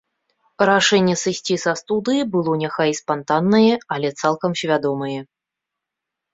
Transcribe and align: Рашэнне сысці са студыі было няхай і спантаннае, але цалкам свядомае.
Рашэнне 0.69 1.13
сысці 1.23 1.57
са 1.65 1.73
студыі 1.81 2.23
было 2.37 2.57
няхай 2.63 2.89
і 2.95 2.97
спантаннае, 3.03 3.71
але 3.99 4.09
цалкам 4.25 4.51
свядомае. 4.65 5.15